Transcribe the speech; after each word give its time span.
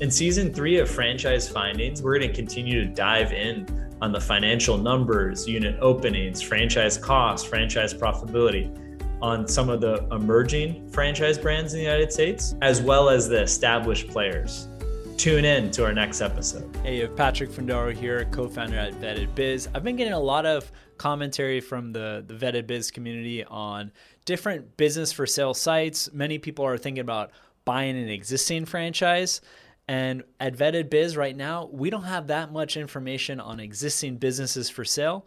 In 0.00 0.10
season 0.10 0.52
three 0.52 0.78
of 0.78 0.90
Franchise 0.90 1.48
Findings, 1.48 2.02
we're 2.02 2.18
going 2.18 2.28
to 2.28 2.34
continue 2.34 2.80
to 2.84 2.86
dive 2.86 3.32
in 3.32 3.64
on 4.02 4.10
the 4.10 4.20
financial 4.20 4.76
numbers, 4.76 5.46
unit 5.46 5.78
openings, 5.80 6.42
franchise 6.42 6.98
costs, 6.98 7.46
franchise 7.46 7.94
profitability 7.94 8.76
on 9.22 9.46
some 9.46 9.70
of 9.70 9.80
the 9.80 10.04
emerging 10.10 10.90
franchise 10.90 11.38
brands 11.38 11.74
in 11.74 11.78
the 11.78 11.84
United 11.84 12.12
States, 12.12 12.56
as 12.60 12.82
well 12.82 13.08
as 13.08 13.28
the 13.28 13.40
established 13.40 14.08
players. 14.08 14.66
Tune 15.16 15.44
in 15.44 15.70
to 15.70 15.84
our 15.84 15.92
next 15.92 16.20
episode. 16.20 16.76
Hey, 16.82 16.96
you 16.96 17.02
have 17.02 17.14
Patrick 17.14 17.50
Findaro 17.50 17.94
here, 17.94 18.24
co-founder 18.32 18.76
at 18.76 18.94
Vetted 18.94 19.32
Biz. 19.36 19.68
I've 19.76 19.84
been 19.84 19.94
getting 19.94 20.12
a 20.12 20.20
lot 20.20 20.44
of 20.44 20.72
commentary 20.98 21.60
from 21.60 21.92
the, 21.92 22.24
the 22.26 22.34
Vetted 22.34 22.66
Biz 22.66 22.90
community 22.90 23.44
on 23.44 23.92
different 24.24 24.76
business 24.76 25.12
for 25.12 25.24
sale 25.24 25.54
sites. 25.54 26.12
Many 26.12 26.38
people 26.38 26.64
are 26.64 26.76
thinking 26.76 27.00
about 27.00 27.30
buying 27.64 27.96
an 27.96 28.08
existing 28.08 28.64
franchise. 28.64 29.40
And 29.86 30.24
at 30.40 30.56
Vetted 30.56 30.88
Biz 30.88 31.16
right 31.16 31.36
now, 31.36 31.68
we 31.70 31.90
don't 31.90 32.04
have 32.04 32.28
that 32.28 32.52
much 32.52 32.76
information 32.76 33.40
on 33.40 33.60
existing 33.60 34.16
businesses 34.16 34.70
for 34.70 34.84
sale. 34.84 35.26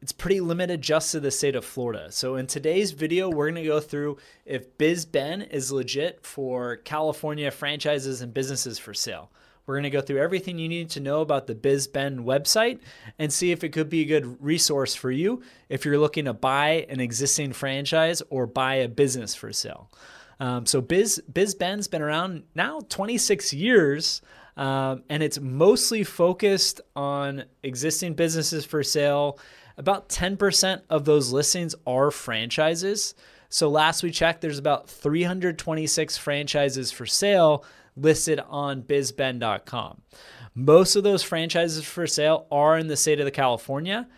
It's 0.00 0.12
pretty 0.12 0.40
limited 0.40 0.80
just 0.80 1.12
to 1.12 1.20
the 1.20 1.30
state 1.30 1.56
of 1.56 1.64
Florida. 1.64 2.10
So 2.10 2.36
in 2.36 2.46
today's 2.46 2.92
video, 2.92 3.28
we're 3.28 3.50
to 3.50 3.62
go 3.64 3.80
through 3.80 4.18
if 4.46 4.78
BizBen 4.78 5.50
is 5.50 5.72
legit 5.72 6.24
for 6.24 6.76
California 6.76 7.50
franchises 7.50 8.22
and 8.22 8.32
businesses 8.32 8.78
for 8.78 8.94
sale. 8.94 9.30
We're 9.66 9.74
going 9.74 9.82
to 9.84 9.90
go 9.90 10.00
through 10.00 10.22
everything 10.22 10.58
you 10.58 10.68
need 10.68 10.90
to 10.90 11.00
know 11.00 11.20
about 11.20 11.46
the 11.46 11.54
BizBen 11.54 12.24
website 12.24 12.80
and 13.18 13.32
see 13.32 13.52
if 13.52 13.62
it 13.62 13.68
could 13.68 13.90
be 13.90 14.00
a 14.00 14.06
good 14.06 14.42
resource 14.42 14.94
for 14.94 15.10
you 15.10 15.42
if 15.68 15.84
you're 15.84 15.98
looking 15.98 16.24
to 16.24 16.32
buy 16.32 16.86
an 16.88 16.98
existing 16.98 17.52
franchise 17.52 18.22
or 18.30 18.46
buy 18.46 18.76
a 18.76 18.88
business 18.88 19.34
for 19.34 19.52
sale. 19.52 19.90
Um, 20.40 20.64
so 20.64 20.80
Biz 20.80 21.22
BizBen's 21.30 21.86
been 21.86 22.02
around 22.02 22.44
now 22.54 22.80
26 22.88 23.52
years, 23.52 24.22
um, 24.56 25.04
and 25.08 25.22
it's 25.22 25.38
mostly 25.38 26.02
focused 26.02 26.80
on 26.96 27.44
existing 27.62 28.14
businesses 28.14 28.64
for 28.64 28.82
sale. 28.82 29.38
About 29.76 30.08
10% 30.08 30.82
of 30.90 31.04
those 31.04 31.30
listings 31.30 31.74
are 31.86 32.10
franchises. 32.10 33.14
So 33.50 33.68
last 33.68 34.02
we 34.02 34.10
checked, 34.10 34.40
there's 34.40 34.58
about 34.58 34.88
326 34.88 36.16
franchises 36.16 36.90
for 36.90 37.04
sale 37.04 37.64
listed 37.96 38.40
on 38.48 38.82
bizben.com. 38.82 40.00
Most 40.54 40.96
of 40.96 41.04
those 41.04 41.22
franchises 41.22 41.84
for 41.84 42.06
sale 42.06 42.46
are 42.50 42.78
in 42.78 42.88
the 42.88 42.96
state 42.96 43.20
of 43.20 43.24
the 43.24 43.30
California, 43.30 44.08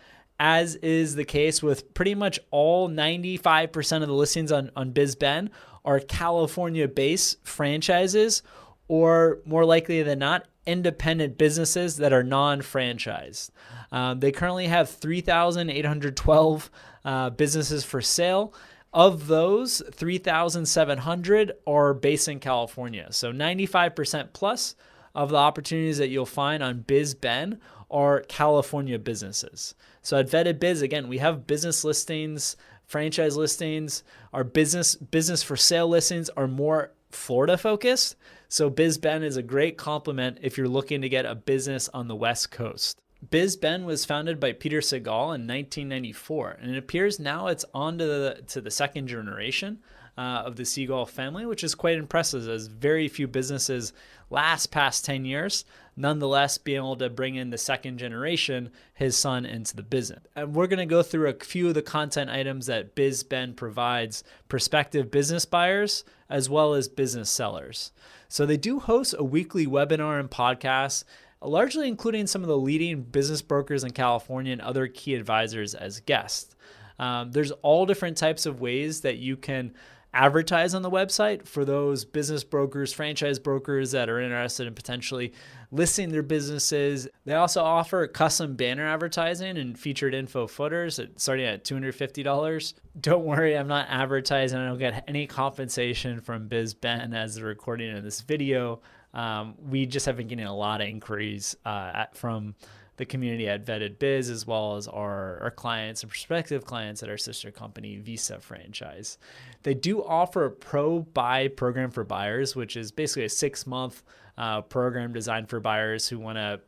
as 0.43 0.75
is 0.75 1.15
the 1.15 1.23
case 1.23 1.63
with 1.63 1.93
pretty 1.93 2.13
much 2.13 2.37
all 2.51 2.89
95% 2.89 4.01
of 4.01 4.09
the 4.09 4.13
listings 4.13 4.51
on, 4.51 4.69
on 4.75 4.91
BizBen 4.91 5.49
are 5.85 6.01
California 6.01 6.85
based 6.85 7.37
franchises, 7.47 8.43
or 8.89 9.39
more 9.45 9.63
likely 9.63 10.03
than 10.03 10.19
not, 10.19 10.45
independent 10.65 11.37
businesses 11.37 11.95
that 11.95 12.11
are 12.11 12.23
non 12.23 12.59
franchised. 12.59 13.51
Um, 13.89 14.19
they 14.19 14.33
currently 14.33 14.67
have 14.67 14.89
3,812 14.89 16.71
uh, 17.05 17.29
businesses 17.29 17.85
for 17.85 18.01
sale. 18.01 18.53
Of 18.93 19.27
those, 19.27 19.81
3,700 19.93 21.53
are 21.65 21.93
based 21.93 22.27
in 22.27 22.41
California. 22.41 23.07
So 23.11 23.31
95% 23.31 24.33
plus 24.33 24.75
of 25.15 25.29
the 25.29 25.37
opportunities 25.37 25.99
that 25.99 26.09
you'll 26.09 26.25
find 26.25 26.61
on 26.61 26.83
BizBen 26.83 27.59
are 27.89 28.21
California 28.21 28.99
businesses. 28.99 29.75
So 30.01 30.17
at 30.17 30.29
Vetted 30.29 30.59
Biz, 30.59 30.81
again, 30.81 31.07
we 31.07 31.19
have 31.19 31.47
business 31.47 31.83
listings 31.83 32.57
franchise 32.93 33.35
listings, 33.37 34.03
our 34.33 34.43
business 34.43 34.95
business 34.95 35.43
for 35.43 35.55
sale 35.55 35.87
listings 35.87 36.29
are 36.29 36.47
more 36.47 36.91
Florida 37.09 37.57
focused. 37.57 38.15
So 38.49 38.69
BizBen 38.69 39.23
is 39.23 39.37
a 39.37 39.43
great 39.43 39.77
complement 39.77 40.39
if 40.41 40.57
you're 40.57 40.67
looking 40.67 41.01
to 41.01 41.09
get 41.09 41.25
a 41.25 41.35
business 41.35 41.89
on 41.89 42.07
the 42.07 42.15
West 42.15 42.51
Coast. 42.51 42.99
BizBen 43.29 43.85
was 43.85 44.05
founded 44.05 44.39
by 44.39 44.51
Peter 44.51 44.81
Siegel 44.81 45.31
in 45.31 45.47
1994, 45.47 46.57
and 46.61 46.75
it 46.75 46.77
appears 46.77 47.19
now 47.19 47.47
it's 47.47 47.65
on 47.73 47.97
to 47.97 48.05
the, 48.05 48.43
to 48.47 48.61
the 48.61 48.69
second 48.69 49.07
generation 49.07 49.79
uh, 50.17 50.43
of 50.45 50.55
the 50.55 50.65
Siegel 50.65 51.05
family, 51.05 51.45
which 51.45 51.63
is 51.63 51.75
quite 51.75 51.97
impressive 51.97 52.47
as 52.47 52.67
very 52.67 53.07
few 53.07 53.27
businesses 53.27 53.93
last 54.29 54.67
past 54.71 55.05
10 55.05 55.25
years. 55.25 55.65
Nonetheless, 55.95 56.57
being 56.57 56.77
able 56.77 56.95
to 56.95 57.09
bring 57.09 57.35
in 57.35 57.51
the 57.51 57.57
second 57.57 57.99
generation, 57.99 58.71
his 58.93 59.15
son, 59.15 59.45
into 59.45 59.75
the 59.75 59.83
business. 59.83 60.23
And 60.35 60.55
we're 60.55 60.67
going 60.67 60.79
to 60.79 60.85
go 60.85 61.03
through 61.03 61.29
a 61.29 61.33
few 61.33 61.67
of 61.67 61.75
the 61.75 61.81
content 61.81 62.29
items 62.29 62.65
that 62.65 62.95
BizBen 62.95 63.55
provides 63.55 64.23
prospective 64.49 65.11
business 65.11 65.45
buyers 65.45 66.03
as 66.29 66.49
well 66.49 66.73
as 66.73 66.87
business 66.87 67.29
sellers. 67.29 67.91
So 68.27 68.45
they 68.45 68.57
do 68.57 68.79
host 68.79 69.13
a 69.17 69.23
weekly 69.23 69.67
webinar 69.67 70.19
and 70.19 70.31
podcast 70.31 71.03
largely 71.43 71.87
including 71.87 72.27
some 72.27 72.41
of 72.41 72.47
the 72.47 72.57
leading 72.57 73.01
business 73.01 73.41
brokers 73.41 73.83
in 73.83 73.91
California 73.91 74.53
and 74.53 74.61
other 74.61 74.87
key 74.87 75.15
advisors 75.15 75.75
as 75.75 75.99
guests. 76.01 76.55
Um, 76.99 77.31
there's 77.31 77.51
all 77.51 77.85
different 77.85 78.17
types 78.17 78.45
of 78.45 78.61
ways 78.61 79.01
that 79.01 79.17
you 79.17 79.35
can 79.35 79.73
advertise 80.13 80.75
on 80.75 80.81
the 80.81 80.91
website 80.91 81.47
for 81.47 81.65
those 81.65 82.05
business 82.05 82.43
brokers, 82.43 82.93
franchise 82.93 83.39
brokers 83.39 83.91
that 83.91 84.09
are 84.09 84.19
interested 84.19 84.67
in 84.67 84.75
potentially 84.75 85.33
listing 85.71 86.09
their 86.09 86.21
businesses. 86.21 87.07
They 87.25 87.33
also 87.33 87.63
offer 87.63 88.05
custom 88.07 88.55
banner 88.55 88.85
advertising 88.85 89.57
and 89.57 89.77
featured 89.77 90.13
info 90.13 90.45
footers 90.45 90.99
starting 91.17 91.45
at 91.45 91.65
$250. 91.65 92.73
Don't 92.99 93.25
worry, 93.25 93.57
I'm 93.57 93.67
not 93.67 93.87
advertising. 93.89 94.59
I 94.59 94.67
don't 94.67 94.77
get 94.77 95.03
any 95.07 95.25
compensation 95.25 96.21
from 96.21 96.47
BizBen 96.47 97.15
as 97.15 97.35
the 97.35 97.43
recording 97.43 97.97
of 97.97 98.03
this 98.03 98.21
video. 98.21 98.81
Um, 99.13 99.55
we 99.59 99.85
just 99.85 100.05
have 100.05 100.17
been 100.17 100.27
getting 100.27 100.45
a 100.45 100.55
lot 100.55 100.81
of 100.81 100.87
inquiries 100.87 101.55
uh, 101.65 101.91
at, 101.93 102.17
from 102.17 102.55
the 102.97 103.05
community 103.05 103.47
at 103.47 103.65
Vetted 103.65 103.97
Biz, 103.99 104.29
as 104.29 104.45
well 104.45 104.75
as 104.75 104.87
our, 104.87 105.39
our 105.41 105.51
clients 105.51 106.03
and 106.03 106.09
prospective 106.09 106.65
clients 106.65 107.01
at 107.01 107.09
our 107.09 107.17
sister 107.17 107.51
company, 107.51 107.97
Visa 107.97 108.39
Franchise. 108.39 109.17
They 109.63 109.73
do 109.73 110.03
offer 110.03 110.45
a 110.45 110.51
pro 110.51 110.99
buy 110.99 111.47
program 111.47 111.89
for 111.89 112.03
buyers, 112.03 112.55
which 112.55 112.77
is 112.77 112.91
basically 112.91 113.25
a 113.25 113.29
six 113.29 113.65
month 113.65 114.03
uh, 114.37 114.61
program 114.61 115.13
designed 115.13 115.49
for 115.49 115.59
buyers 115.59 116.07
who 116.07 116.19
want 116.19 116.37
to 116.37 116.59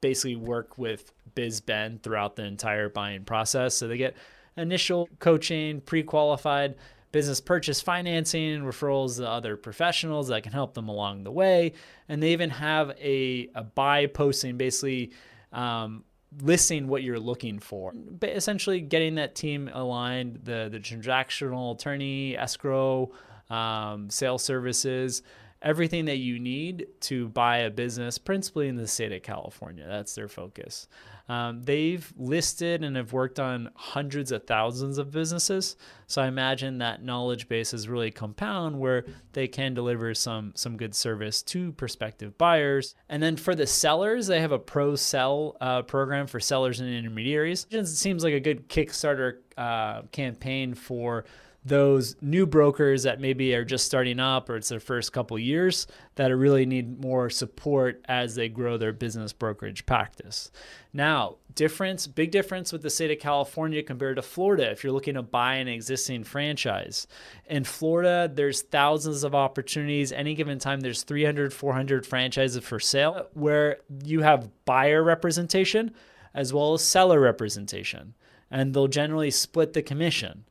basically 0.00 0.36
work 0.36 0.78
with 0.78 1.12
BizBen 1.34 2.02
throughout 2.02 2.36
the 2.36 2.44
entire 2.44 2.88
buying 2.88 3.24
process. 3.24 3.74
So 3.74 3.88
they 3.88 3.96
get 3.96 4.14
initial 4.56 5.08
coaching, 5.18 5.80
pre 5.80 6.02
qualified 6.02 6.76
business 7.12 7.40
purchase 7.40 7.80
financing, 7.80 8.62
referrals 8.62 9.18
to 9.18 9.28
other 9.28 9.56
professionals 9.56 10.28
that 10.28 10.42
can 10.42 10.52
help 10.52 10.74
them 10.74 10.88
along 10.88 11.22
the 11.24 11.30
way. 11.30 11.72
And 12.08 12.22
they 12.22 12.32
even 12.32 12.50
have 12.50 12.90
a, 13.00 13.48
a 13.54 13.62
buy 13.62 14.06
posting 14.06 14.56
basically 14.56 15.12
um, 15.54 16.04
listing 16.42 16.88
what 16.88 17.02
you're 17.02 17.20
looking 17.20 17.58
for. 17.58 17.92
But 17.94 18.30
essentially, 18.30 18.80
getting 18.80 19.14
that 19.16 19.34
team 19.34 19.70
aligned, 19.72 20.40
the 20.44 20.68
the 20.70 20.78
transactional 20.78 21.74
attorney, 21.74 22.36
escrow, 22.36 23.12
um, 23.50 24.10
sales 24.10 24.42
services, 24.42 25.22
everything 25.64 26.04
that 26.04 26.18
you 26.18 26.38
need 26.38 26.86
to 27.00 27.28
buy 27.30 27.58
a 27.58 27.70
business, 27.70 28.18
principally 28.18 28.68
in 28.68 28.76
the 28.76 28.86
state 28.86 29.12
of 29.12 29.22
California. 29.22 29.86
That's 29.88 30.14
their 30.14 30.28
focus. 30.28 30.86
Um, 31.26 31.62
they've 31.62 32.12
listed 32.18 32.84
and 32.84 32.96
have 32.96 33.14
worked 33.14 33.40
on 33.40 33.70
hundreds 33.74 34.30
of 34.30 34.44
thousands 34.44 34.98
of 34.98 35.10
businesses. 35.10 35.76
So 36.06 36.20
I 36.20 36.26
imagine 36.26 36.78
that 36.78 37.02
knowledge 37.02 37.48
base 37.48 37.72
is 37.72 37.88
really 37.88 38.10
compound 38.10 38.78
where 38.78 39.06
they 39.32 39.48
can 39.48 39.72
deliver 39.72 40.14
some 40.14 40.52
some 40.54 40.76
good 40.76 40.94
service 40.94 41.42
to 41.44 41.72
prospective 41.72 42.36
buyers. 42.36 42.94
And 43.08 43.22
then 43.22 43.36
for 43.36 43.54
the 43.54 43.66
sellers, 43.66 44.26
they 44.26 44.40
have 44.42 44.52
a 44.52 44.58
pro 44.58 44.96
sell 44.96 45.56
uh, 45.62 45.80
program 45.82 46.26
for 46.26 46.40
sellers 46.40 46.80
and 46.80 46.90
intermediaries. 46.90 47.66
It 47.70 47.86
seems 47.86 48.22
like 48.22 48.34
a 48.34 48.40
good 48.40 48.68
Kickstarter 48.68 49.38
uh, 49.56 50.02
campaign 50.12 50.74
for 50.74 51.24
those 51.64 52.14
new 52.20 52.44
brokers 52.44 53.04
that 53.04 53.20
maybe 53.20 53.54
are 53.54 53.64
just 53.64 53.86
starting 53.86 54.20
up 54.20 54.50
or 54.50 54.56
it's 54.56 54.68
their 54.68 54.80
first 54.80 55.12
couple 55.12 55.38
years 55.38 55.86
that 56.16 56.34
really 56.34 56.66
need 56.66 57.00
more 57.00 57.30
support 57.30 58.04
as 58.06 58.34
they 58.34 58.48
grow 58.48 58.76
their 58.76 58.92
business 58.92 59.32
brokerage 59.32 59.86
practice. 59.86 60.50
Now, 60.92 61.36
difference, 61.54 62.06
big 62.06 62.30
difference 62.30 62.70
with 62.70 62.82
the 62.82 62.90
state 62.90 63.10
of 63.10 63.18
California 63.18 63.82
compared 63.82 64.16
to 64.16 64.22
Florida 64.22 64.70
if 64.70 64.84
you're 64.84 64.92
looking 64.92 65.14
to 65.14 65.22
buy 65.22 65.54
an 65.54 65.68
existing 65.68 66.24
franchise. 66.24 67.06
In 67.46 67.64
Florida, 67.64 68.30
there's 68.32 68.62
thousands 68.62 69.24
of 69.24 69.34
opportunities. 69.34 70.12
Any 70.12 70.34
given 70.34 70.58
time 70.58 70.80
there's 70.80 71.02
300, 71.02 71.52
400 71.54 72.06
franchises 72.06 72.62
for 72.62 72.78
sale 72.78 73.28
where 73.32 73.78
you 74.04 74.20
have 74.20 74.50
buyer 74.66 75.02
representation 75.02 75.94
as 76.34 76.52
well 76.52 76.74
as 76.74 76.84
seller 76.84 77.20
representation 77.20 78.14
and 78.50 78.74
they'll 78.74 78.86
generally 78.86 79.30
split 79.30 79.72
the 79.72 79.82
commission. 79.82 80.44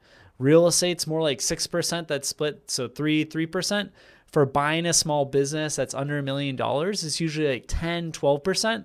Real 0.44 0.68
estate's 0.68 1.08
more 1.08 1.22
like 1.22 1.40
6% 1.40 2.08
that's 2.08 2.28
split, 2.28 2.70
so 2.70 2.90
3 2.90 3.26
3%. 3.26 3.90
For 4.28 4.46
buying 4.46 4.86
a 4.86 4.94
small 4.94 5.26
business 5.26 5.76
that's 5.76 5.94
under 5.94 6.18
a 6.18 6.24
million 6.24 6.58
dollars, 6.58 7.04
it's 7.04 7.22
usually 7.22 7.48
like 7.48 7.66
10, 7.68 8.12
12%. 8.12 8.84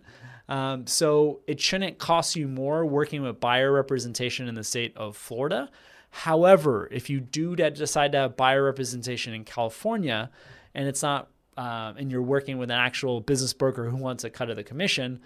Um, 0.48 0.86
so 0.86 1.40
it 1.48 1.60
shouldn't 1.60 1.98
cost 1.98 2.36
you 2.36 2.46
more 2.46 2.86
working 2.86 3.22
with 3.22 3.40
buyer 3.40 3.72
representation 3.72 4.46
in 4.46 4.54
the 4.54 4.62
state 4.62 4.96
of 4.96 5.16
Florida. 5.16 5.68
However, 6.10 6.86
if 6.92 7.10
you 7.10 7.18
do 7.18 7.56
decide 7.56 8.12
to 8.12 8.18
have 8.18 8.36
buyer 8.36 8.62
representation 8.62 9.34
in 9.34 9.44
California 9.44 10.30
and 10.74 10.86
it's 10.86 11.02
not 11.02 11.28
um, 11.56 11.96
and 11.96 12.08
you're 12.08 12.22
working 12.22 12.58
with 12.58 12.70
an 12.70 12.78
actual 12.78 13.20
business 13.20 13.52
broker 13.52 13.90
who 13.90 13.96
wants 13.96 14.22
a 14.22 14.30
cut 14.30 14.48
of 14.48 14.54
the 14.54 14.62
commission, 14.62 15.20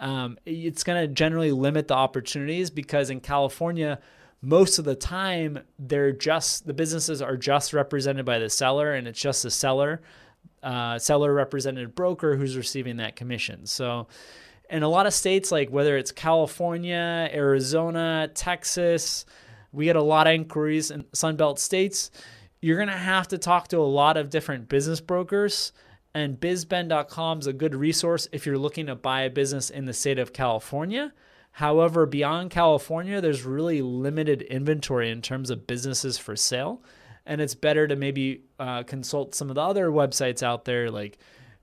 um, 0.00 0.38
it's 0.46 0.82
going 0.82 1.06
to 1.06 1.12
generally 1.12 1.52
limit 1.52 1.88
the 1.88 1.94
opportunities 1.94 2.70
because 2.70 3.10
in 3.10 3.20
California, 3.20 4.00
most 4.44 4.78
of 4.78 4.84
the 4.84 4.94
time 4.94 5.58
they're 5.78 6.12
just 6.12 6.66
the 6.66 6.74
businesses 6.74 7.22
are 7.22 7.36
just 7.36 7.72
represented 7.72 8.24
by 8.24 8.38
the 8.38 8.50
seller 8.50 8.94
and 8.94 9.08
it's 9.08 9.20
just 9.20 9.42
the 9.42 9.50
seller 9.50 10.02
uh, 10.62 10.98
seller 10.98 11.32
represented 11.32 11.94
broker 11.94 12.36
who's 12.36 12.56
receiving 12.56 12.96
that 12.96 13.16
commission. 13.16 13.66
So 13.66 14.06
in 14.70 14.82
a 14.82 14.88
lot 14.88 15.06
of 15.06 15.12
states 15.12 15.52
like 15.52 15.68
whether 15.70 15.96
it's 15.96 16.10
california 16.10 17.28
arizona 17.32 18.30
texas 18.34 19.26
we 19.72 19.84
get 19.86 19.96
a 19.96 20.02
lot 20.02 20.26
of 20.26 20.34
inquiries 20.34 20.90
in 20.90 21.02
sunbelt 21.14 21.58
states. 21.58 22.10
You're 22.60 22.76
going 22.76 22.88
to 22.88 22.94
have 22.94 23.28
to 23.28 23.38
talk 23.38 23.68
to 23.68 23.78
a 23.78 23.80
lot 23.80 24.16
of 24.16 24.30
different 24.30 24.68
business 24.68 25.00
brokers 25.00 25.72
and 26.14 26.38
bizben.com 26.38 27.40
is 27.40 27.46
a 27.46 27.52
good 27.52 27.74
resource 27.74 28.28
if 28.32 28.46
you're 28.46 28.56
looking 28.56 28.86
to 28.86 28.94
buy 28.94 29.22
a 29.22 29.30
business 29.30 29.68
in 29.68 29.84
the 29.84 29.92
state 29.92 30.18
of 30.18 30.32
california 30.32 31.12
However, 31.58 32.04
beyond 32.04 32.50
California, 32.50 33.20
there's 33.20 33.44
really 33.44 33.80
limited 33.80 34.42
inventory 34.42 35.08
in 35.12 35.22
terms 35.22 35.50
of 35.50 35.68
businesses 35.68 36.18
for 36.18 36.34
sale. 36.34 36.82
And 37.26 37.40
it's 37.40 37.54
better 37.54 37.86
to 37.86 37.94
maybe 37.94 38.42
uh, 38.58 38.82
consult 38.82 39.36
some 39.36 39.50
of 39.50 39.54
the 39.54 39.62
other 39.62 39.90
websites 39.90 40.42
out 40.42 40.64
there 40.64 40.90
like 40.90 41.16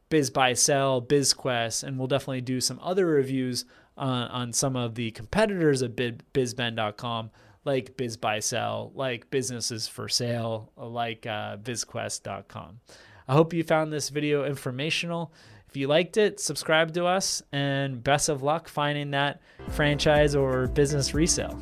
BizBuySell, 0.09 1.07
BizQuest, 1.07 1.83
and 1.83 1.97
we'll 1.97 2.07
definitely 2.07 2.39
do 2.39 2.61
some 2.61 2.79
other 2.81 3.05
reviews 3.05 3.65
on, 3.97 4.29
on 4.29 4.53
some 4.53 4.77
of 4.77 4.95
the 4.95 5.11
competitors 5.11 5.81
of 5.81 5.91
BizBen.com, 5.91 7.29
like 7.65 7.97
BizBuySell, 7.97 8.95
like 8.95 9.29
Businesses 9.29 9.89
for 9.89 10.07
Sale, 10.07 10.71
like 10.77 11.27
uh, 11.27 11.57
BizQuest.com. 11.57 12.79
I 13.27 13.33
hope 13.33 13.53
you 13.53 13.65
found 13.65 13.91
this 13.91 14.07
video 14.07 14.45
informational. 14.45 15.33
If 15.71 15.77
you 15.77 15.88
liked 15.88 16.18
it, 16.18 16.41
subscribe 16.41 16.94
to 16.95 17.06
us 17.06 17.41
and 17.53 18.03
best 18.03 18.27
of 18.27 18.44
luck 18.44 18.68
finding 18.68 19.12
that 19.12 19.39
franchise 19.69 20.35
or 20.35 20.68
business 20.68 21.13
resale. 21.13 21.57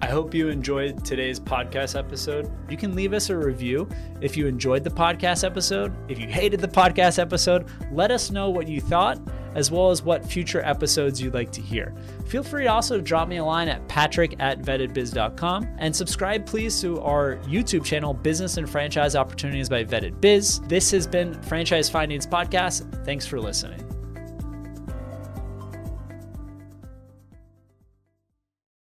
I 0.00 0.06
hope 0.06 0.34
you 0.34 0.48
enjoyed 0.48 1.04
today's 1.04 1.38
podcast 1.38 1.96
episode. 1.96 2.50
You 2.68 2.76
can 2.76 2.96
leave 2.96 3.12
us 3.12 3.30
a 3.30 3.36
review 3.36 3.88
if 4.20 4.36
you 4.36 4.48
enjoyed 4.48 4.82
the 4.82 4.90
podcast 4.90 5.44
episode. 5.44 5.94
If 6.10 6.18
you 6.18 6.26
hated 6.26 6.58
the 6.58 6.66
podcast 6.66 7.20
episode, 7.20 7.68
let 7.92 8.10
us 8.10 8.32
know 8.32 8.50
what 8.50 8.66
you 8.66 8.80
thought, 8.80 9.20
as 9.54 9.70
well 9.70 9.90
as 9.90 10.02
what 10.02 10.24
future 10.24 10.62
episodes 10.64 11.20
you'd 11.20 11.34
like 11.34 11.52
to 11.52 11.60
hear. 11.60 11.94
Feel 12.26 12.42
free 12.42 12.64
to 12.64 12.72
also 12.72 13.00
drop 13.00 13.28
me 13.28 13.36
a 13.36 13.44
line 13.44 13.68
at 13.68 13.86
patrick 13.88 14.36
at 14.38 14.60
vettedbiz.com 14.60 15.68
and 15.78 15.94
subscribe, 15.94 16.46
please, 16.46 16.80
to 16.80 17.00
our 17.00 17.36
YouTube 17.44 17.84
channel, 17.84 18.14
Business 18.14 18.56
and 18.56 18.68
Franchise 18.68 19.16
Opportunities 19.16 19.68
by 19.68 19.84
Vetted 19.84 20.20
Biz. 20.20 20.60
This 20.68 20.90
has 20.90 21.06
been 21.06 21.40
Franchise 21.42 21.88
Findings 21.88 22.26
Podcast. 22.26 23.04
Thanks 23.04 23.26
for 23.26 23.40
listening. 23.40 23.91